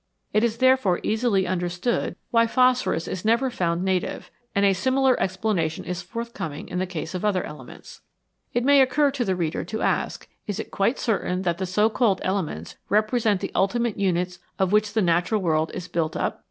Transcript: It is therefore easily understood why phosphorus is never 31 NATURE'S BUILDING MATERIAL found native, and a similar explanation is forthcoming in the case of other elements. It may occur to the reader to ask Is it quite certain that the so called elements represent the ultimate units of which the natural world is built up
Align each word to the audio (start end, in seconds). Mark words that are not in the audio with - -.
It 0.33 0.43
is 0.43 0.57
therefore 0.57 0.99
easily 1.03 1.45
understood 1.45 2.15
why 2.31 2.47
phosphorus 2.47 3.07
is 3.07 3.23
never 3.23 3.51
31 3.51 3.51
NATURE'S 3.53 3.59
BUILDING 3.59 3.85
MATERIAL 4.15 4.21
found 4.23 4.23
native, 4.23 4.31
and 4.55 4.65
a 4.65 4.73
similar 4.73 5.19
explanation 5.21 5.85
is 5.85 6.01
forthcoming 6.01 6.67
in 6.69 6.79
the 6.79 6.87
case 6.87 7.13
of 7.13 7.23
other 7.23 7.43
elements. 7.43 8.01
It 8.51 8.63
may 8.63 8.81
occur 8.81 9.11
to 9.11 9.23
the 9.23 9.35
reader 9.35 9.63
to 9.65 9.83
ask 9.83 10.27
Is 10.47 10.59
it 10.59 10.71
quite 10.71 10.97
certain 10.97 11.43
that 11.43 11.59
the 11.59 11.67
so 11.67 11.91
called 11.91 12.19
elements 12.23 12.77
represent 12.89 13.41
the 13.41 13.51
ultimate 13.53 13.99
units 13.99 14.39
of 14.57 14.71
which 14.71 14.93
the 14.93 15.03
natural 15.03 15.39
world 15.39 15.69
is 15.75 15.87
built 15.87 16.15
up 16.17 16.39